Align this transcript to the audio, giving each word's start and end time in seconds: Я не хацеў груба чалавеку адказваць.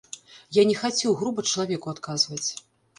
Я 0.57 0.63
не 0.69 0.77
хацеў 0.81 1.17
груба 1.21 1.47
чалавеку 1.51 1.87
адказваць. 1.97 2.45